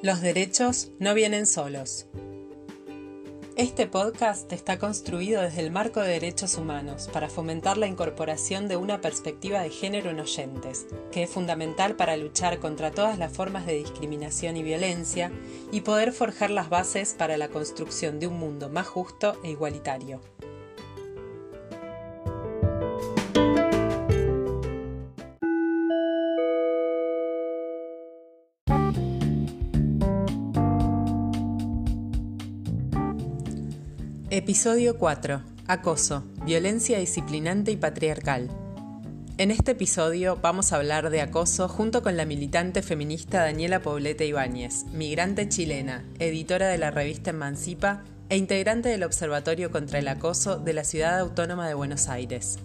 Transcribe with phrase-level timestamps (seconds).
[0.00, 2.06] Los derechos no vienen solos.
[3.56, 8.76] Este podcast está construido desde el marco de derechos humanos para fomentar la incorporación de
[8.76, 13.66] una perspectiva de género en oyentes, que es fundamental para luchar contra todas las formas
[13.66, 15.32] de discriminación y violencia
[15.72, 20.20] y poder forjar las bases para la construcción de un mundo más justo e igualitario.
[34.48, 35.42] Episodio 4.
[35.66, 38.48] Acoso, violencia disciplinante y patriarcal.
[39.36, 44.24] En este episodio vamos a hablar de acoso junto con la militante feminista Daniela Poblete
[44.24, 50.56] Ibáñez, migrante chilena, editora de la revista Emancipa e integrante del Observatorio contra el Acoso
[50.56, 52.58] de la Ciudad Autónoma de Buenos Aires.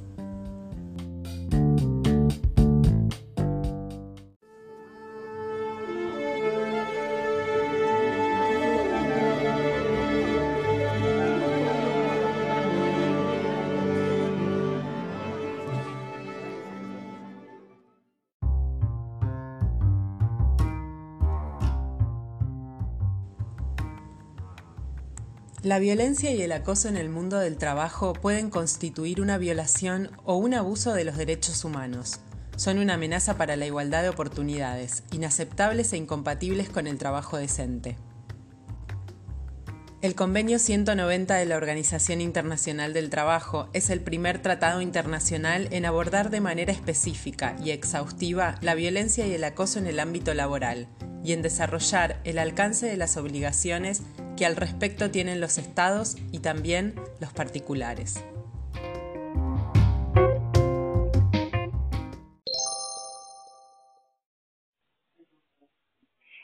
[25.64, 30.36] La violencia y el acoso en el mundo del trabajo pueden constituir una violación o
[30.36, 32.20] un abuso de los derechos humanos.
[32.58, 37.96] Son una amenaza para la igualdad de oportunidades, inaceptables e incompatibles con el trabajo decente.
[40.02, 45.86] El Convenio 190 de la Organización Internacional del Trabajo es el primer tratado internacional en
[45.86, 50.90] abordar de manera específica y exhaustiva la violencia y el acoso en el ámbito laboral,
[51.24, 54.02] y en desarrollar el alcance de las obligaciones
[54.38, 58.24] que al respecto tienen los estados y también los particulares.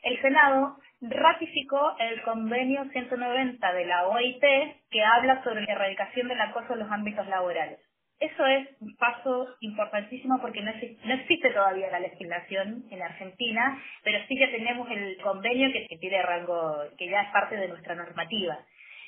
[0.04, 4.42] El Senado ratificó el convenio 190 de la OIT
[4.90, 7.80] que habla sobre la erradicación del acoso en los ámbitos laborales.
[8.20, 10.72] Eso es un paso importantísimo porque no
[11.14, 16.84] existe, todavía la legislación en Argentina, pero sí que tenemos el convenio que, tiene rango,
[16.98, 18.60] que ya es parte de nuestra normativa.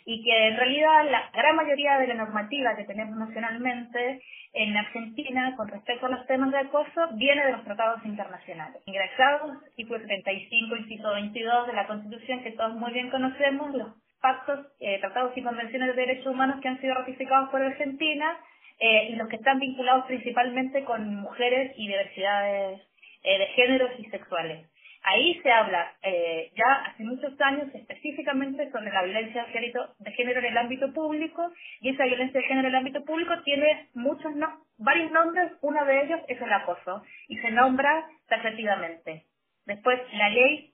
[0.05, 4.21] Y que en realidad la gran mayoría de la normativa que tenemos nacionalmente
[4.53, 8.81] en Argentina con respecto a los temas de acoso viene de los tratados internacionales.
[8.85, 13.89] Ingresados, artículo 75, inciso 22 de la Constitución que todos muy bien conocemos, los
[14.21, 18.37] pactos, eh, tratados y convenciones de derechos humanos que han sido ratificados por Argentina
[18.81, 22.81] eh, y los que están vinculados principalmente con mujeres y diversidades
[23.23, 24.67] eh, de géneros y sexuales.
[25.03, 30.45] Ahí se habla eh, ya hace muchos años específicamente sobre la violencia de género en
[30.45, 34.65] el ámbito público y esa violencia de género en el ámbito público tiene muchos no,
[34.79, 39.25] varios nombres, uno de ellos es el acoso y se nombra taxativamente.
[39.67, 40.73] Después la ley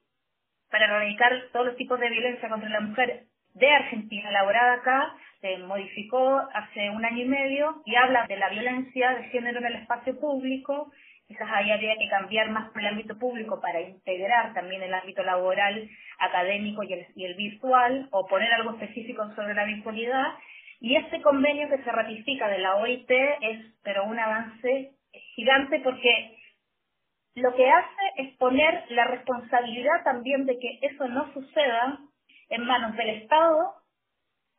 [0.71, 5.57] para erradicar todos los tipos de violencia contra la mujer de Argentina, elaborada acá, se
[5.59, 9.75] modificó hace un año y medio y habla de la violencia de género en el
[9.75, 10.91] espacio público.
[11.27, 15.23] Quizás ahí habría que cambiar más por el ámbito público para integrar también el ámbito
[15.23, 15.89] laboral,
[16.19, 20.25] académico y el, y el virtual, o poner algo específico sobre la virtualidad.
[20.79, 24.91] Y este convenio que se ratifica de la OIT es, pero un avance
[25.35, 26.37] gigante porque
[27.35, 31.99] lo que hace es poner la responsabilidad también de que eso no suceda
[32.49, 33.73] en manos del Estado,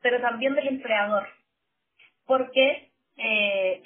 [0.01, 1.27] pero también del empleador,
[2.27, 3.83] porque eh,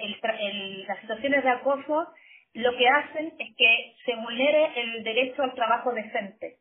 [0.86, 2.08] las situaciones de acoso
[2.54, 6.58] lo que hacen es que se vulnere el derecho al trabajo decente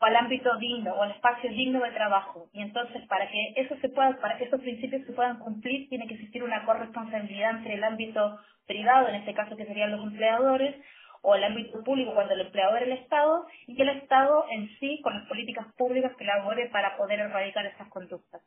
[0.00, 2.48] o al ámbito digno o al espacio digno de trabajo.
[2.52, 6.06] Y entonces, para que eso se pueda, para que esos principios se puedan cumplir, tiene
[6.06, 10.76] que existir una corresponsabilidad entre el ámbito privado, en este caso que serían los empleadores,
[11.22, 14.68] o el ámbito público cuando el empleador es el Estado y que el Estado en
[14.78, 18.42] sí con las políticas públicas que elabore para poder erradicar esas conductas.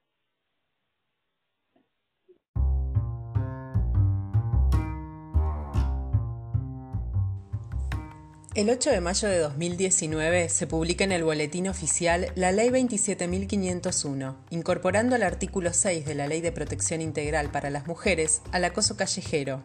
[8.56, 14.36] El 8 de mayo de 2019 se publica en el Boletín Oficial la Ley 27.501,
[14.50, 18.98] incorporando al artículo 6 de la Ley de Protección Integral para las Mujeres al acoso
[18.98, 19.62] callejero,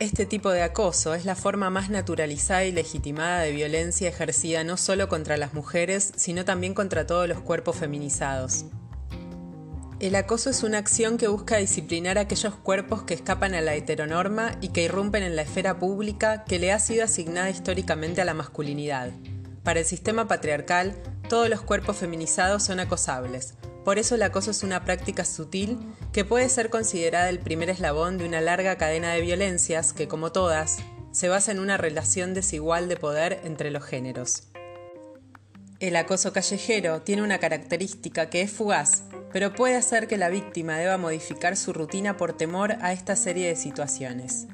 [0.00, 4.76] este tipo de acoso es la forma más naturalizada y legitimada de violencia ejercida no
[4.76, 8.64] solo contra las mujeres, sino también contra todos los cuerpos feminizados.
[10.04, 14.54] El acoso es una acción que busca disciplinar aquellos cuerpos que escapan a la heteronorma
[14.60, 18.34] y que irrumpen en la esfera pública que le ha sido asignada históricamente a la
[18.34, 19.12] masculinidad.
[19.62, 20.94] Para el sistema patriarcal,
[21.30, 25.78] todos los cuerpos feminizados son acosables, por eso el acoso es una práctica sutil
[26.12, 30.32] que puede ser considerada el primer eslabón de una larga cadena de violencias que, como
[30.32, 30.80] todas,
[31.12, 34.48] se basa en una relación desigual de poder entre los géneros.
[35.80, 39.04] El acoso callejero tiene una característica que es fugaz,
[39.34, 43.48] pero puede hacer que la víctima deba modificar su rutina por temor a esta serie
[43.48, 44.46] de situaciones.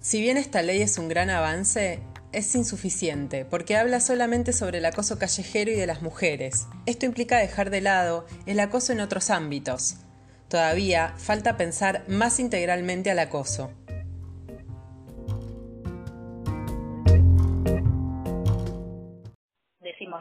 [0.00, 2.00] Si bien esta ley es un gran avance,
[2.32, 6.66] es insuficiente porque habla solamente sobre el acoso callejero y de las mujeres.
[6.86, 9.96] Esto implica dejar de lado el acoso en otros ámbitos.
[10.48, 13.70] Todavía falta pensar más integralmente al acoso.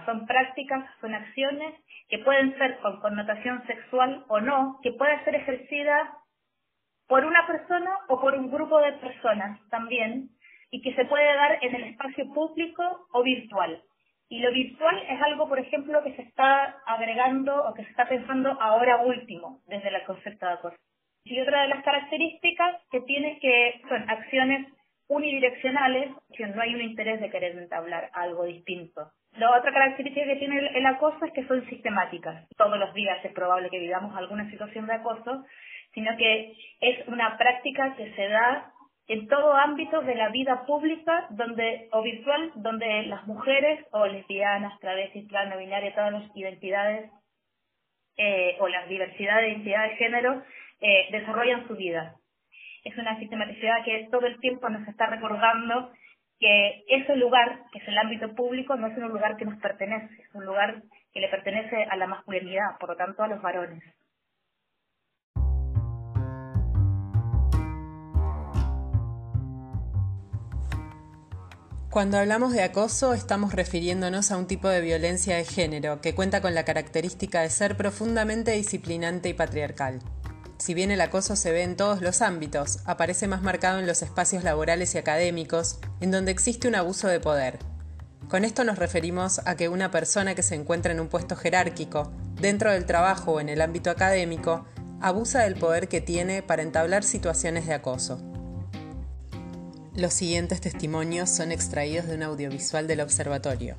[0.06, 1.74] Son prácticas, son acciones
[2.09, 6.09] que pueden ser con connotación sexual o no, que pueden ser ejercidas
[7.07, 10.30] por una persona o por un grupo de personas también,
[10.71, 13.83] y que se puede dar en el espacio público o virtual.
[14.30, 18.09] Y lo virtual es algo, por ejemplo, que se está agregando o que se está
[18.09, 20.77] pensando ahora último desde el concepto de acoso.
[21.25, 24.68] Y otra de las características que tiene que son acciones
[25.07, 29.12] unidireccionales, que no hay un interés de querer entablar algo distinto.
[29.38, 32.47] La otra característica que tiene el, acoso es que son sistemáticas.
[32.56, 35.44] Todos los días es probable que vivamos alguna situación de acoso,
[35.94, 38.71] sino que es una práctica que se da
[39.07, 44.80] en todo ámbito de la vida pública donde o virtual donde las mujeres o lesbianas,
[44.80, 47.12] travestis, trans, no todas las identidades
[48.18, 50.44] eh, o la diversidad de identidad de género
[50.80, 52.15] eh, desarrollan su vida.
[52.83, 55.91] Es una sistematicidad que todo el tiempo nos está recordando
[56.44, 60.13] que ese lugar, que es el ámbito público, no es un lugar que nos pertenece,
[60.22, 63.81] es un lugar que le pertenece a la masculinidad, por lo tanto a los varones.
[71.90, 76.42] Cuando hablamos de acoso estamos refiriéndonos a un tipo de violencia de género que cuenta
[76.42, 80.00] con la característica de ser profundamente disciplinante y patriarcal.
[80.63, 84.01] Si bien el acoso se ve en todos los ámbitos, aparece más marcado en los
[84.01, 87.60] espacios laborales y académicos, en donde existe un abuso de poder.
[88.30, 92.13] Con esto nos referimos a que una persona que se encuentra en un puesto jerárquico,
[92.39, 94.65] dentro del trabajo o en el ámbito académico,
[95.01, 98.21] abusa del poder que tiene para entablar situaciones de acoso.
[99.94, 103.75] Los siguientes testimonios son extraídos de un audiovisual del observatorio.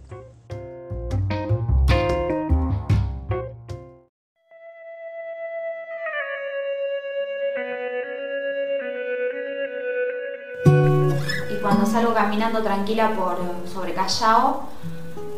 [11.64, 13.38] Cuando salgo caminando tranquila por
[13.72, 14.64] sobre Callao,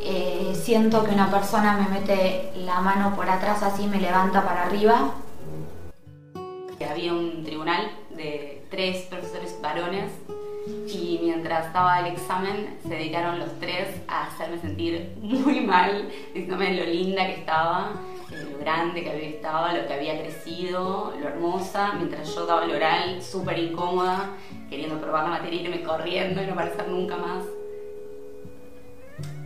[0.02, 4.64] eh, siento que una persona me mete la mano por atrás así, me levanta para
[4.64, 5.12] arriba.
[6.90, 10.10] Había un tribunal de tres profesores varones
[10.86, 16.74] y mientras estaba el examen se dedicaron los tres a hacerme sentir muy mal, diciéndome
[16.74, 17.92] lo linda que estaba,
[18.30, 22.64] eh, lo grande que había estado, lo que había crecido, lo hermosa, mientras yo daba
[22.64, 24.30] el oral súper incómoda,
[24.70, 27.44] queriendo probar la materia, irme corriendo y no aparecer nunca más.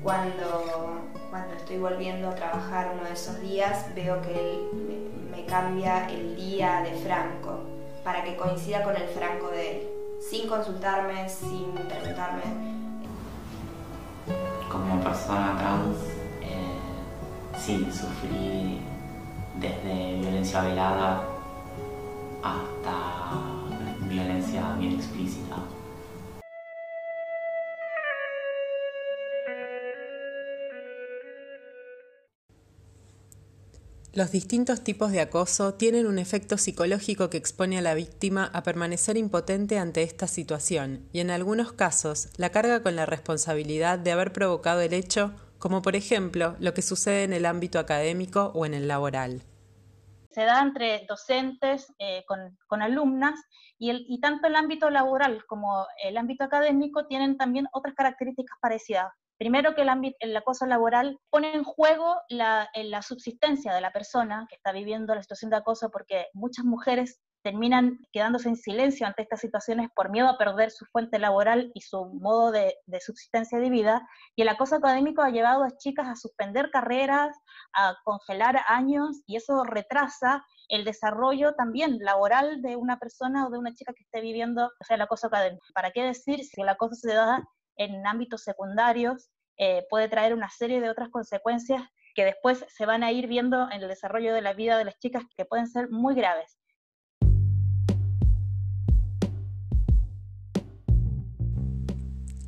[0.03, 5.45] Cuando, cuando estoy volviendo a trabajar uno de esos días, veo que él me, me
[5.45, 7.61] cambia el día de Franco
[8.03, 12.43] para que coincida con el Franco de él sin consultarme, sin preguntarme.
[14.70, 15.96] Como persona trans,
[16.43, 18.81] eh, sí, sufrí
[19.56, 21.22] desde violencia velada
[22.43, 23.31] hasta
[24.08, 25.56] violencia bien explícita.
[34.12, 38.64] Los distintos tipos de acoso tienen un efecto psicológico que expone a la víctima a
[38.64, 44.10] permanecer impotente ante esta situación y en algunos casos la carga con la responsabilidad de
[44.10, 48.67] haber provocado el hecho, como por ejemplo lo que sucede en el ámbito académico o
[48.67, 49.43] en el laboral.
[50.32, 53.40] Se da entre docentes eh, con, con, alumnas
[53.79, 58.58] y, el, y tanto el ámbito laboral como el ámbito académico tienen también otras características
[58.60, 59.12] parecidas.
[59.41, 59.89] Primero que el,
[60.20, 65.15] el acoso laboral pone en juego la, la subsistencia de la persona que está viviendo
[65.15, 70.11] la situación de acoso porque muchas mujeres terminan quedándose en silencio ante estas situaciones por
[70.11, 74.06] miedo a perder su fuente laboral y su modo de, de, subsistencia de vida.
[74.37, 77.35] Y el acoso académico ha llevado a chicas a suspender carreras,
[77.73, 83.56] a congelar años, y eso retrasa el desarrollo también laboral de una persona o de
[83.56, 85.65] una chica que esté viviendo el acoso académico.
[85.73, 87.43] ¿Para qué decir si el acoso se da
[87.81, 91.82] en ámbitos secundarios, eh, puede traer una serie de otras consecuencias
[92.15, 94.99] que después se van a ir viendo en el desarrollo de la vida de las
[94.99, 96.58] chicas que pueden ser muy graves.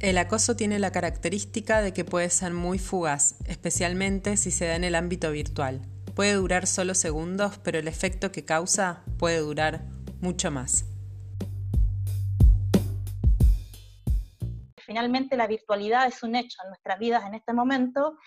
[0.01, 4.75] El acoso tiene la característica de que puede ser muy fugaz, especialmente si se da
[4.75, 5.81] en el ámbito virtual.
[6.15, 9.85] Puede durar solo segundos, pero el efecto que causa puede durar
[10.21, 10.92] mucho más.
[14.93, 18.19] Finalmente la virtualidad es un hecho en nuestras vidas en este momento,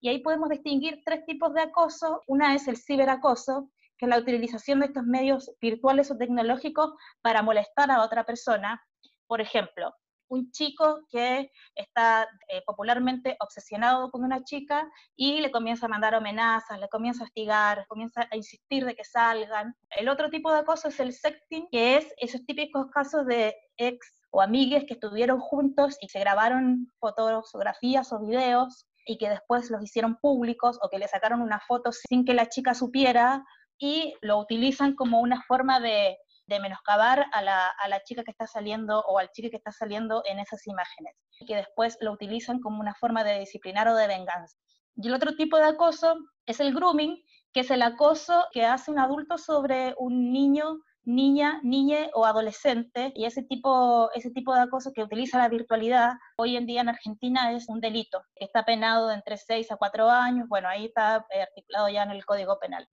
[0.00, 2.24] y ahí podemos distinguir tres tipos de acoso.
[2.26, 7.42] Una es el ciberacoso, que es la utilización de estos medios virtuales o tecnológicos para
[7.42, 8.82] molestar a otra persona.
[9.28, 9.94] Por ejemplo,
[10.28, 16.16] un chico que está eh, popularmente obsesionado con una chica y le comienza a mandar
[16.16, 19.72] amenazas, le comienza a hostigar, comienza a insistir de que salgan.
[19.90, 24.17] El otro tipo de acoso es el sexting, que es esos típicos casos de ex
[24.30, 29.82] o amigues que estuvieron juntos y se grabaron fotografías o videos y que después los
[29.82, 33.44] hicieron públicos o que le sacaron una foto sin que la chica supiera
[33.78, 36.18] y lo utilizan como una forma de
[36.48, 39.70] de menoscabar a la, a la, chica que está saliendo o al chico que está
[39.70, 43.94] saliendo en esas imágenes, y que después lo utilizan como una forma de disciplinar o
[43.94, 44.56] de venganza.
[44.96, 46.16] Y el otro tipo de acoso
[46.46, 51.58] es el grooming, que es el acoso que hace un adulto sobre un niño, niña,
[51.62, 56.56] niñe o adolescente, y ese tipo, ese tipo de acoso que utiliza la virtualidad hoy
[56.56, 60.10] en día en Argentina es un delito, que está penado de entre 6 a 4
[60.10, 62.86] años, bueno, ahí está eh, articulado ya en el Código Penal.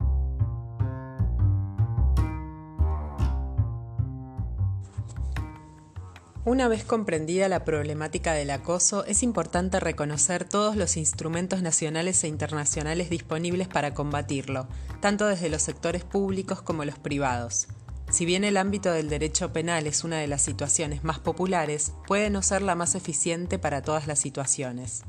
[6.46, 12.28] Una vez comprendida la problemática del acoso, es importante reconocer todos los instrumentos nacionales e
[12.30, 14.68] internacionales disponibles para combatirlo,
[15.02, 17.68] tanto desde los sectores públicos como los privados.
[18.12, 22.30] Si bien el ámbito del derecho penal es una de las situaciones más populares, puede
[22.30, 25.04] no ser la más eficiente para todas las situaciones.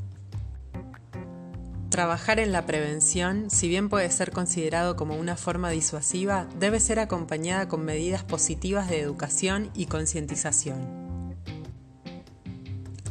[1.90, 6.98] Trabajar en la prevención, si bien puede ser considerado como una forma disuasiva, debe ser
[6.98, 11.06] acompañada con medidas positivas de educación y concientización.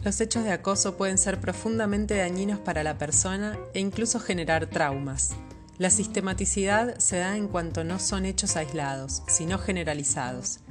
[0.04, 5.36] Los hechos de acoso pueden ser profundamente dañinos para la persona e incluso generar traumas.
[5.77, 10.62] La sistematicidad se da en cuanto no son hechos aislados, sino generalizados.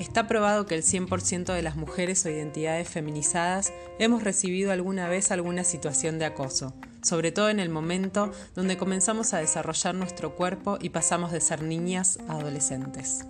[0.00, 5.30] Está probado que el 100% de las mujeres o identidades feminizadas hemos recibido alguna vez
[5.30, 6.72] alguna situación de acoso,
[7.02, 11.62] sobre todo en el momento donde comenzamos a desarrollar nuestro cuerpo y pasamos de ser
[11.62, 13.26] niñas a adolescentes.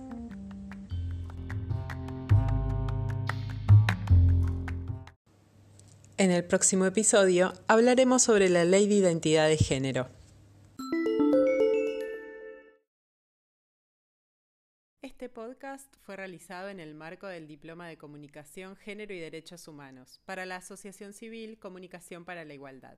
[6.17, 10.16] En el próximo episodio hablaremos sobre la ley de identidad de género.
[15.37, 20.47] Podcast fue realizado en el marco del Diploma de Comunicación, Género y Derechos Humanos para
[20.47, 22.85] la Asociación Civil Comunicación para la Igualdad.